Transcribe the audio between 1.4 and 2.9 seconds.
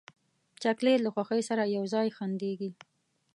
سره یو ځای خندېږي.